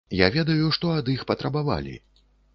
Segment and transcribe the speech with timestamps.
[0.19, 1.95] Я ведаю, што ад іх патрабавалі.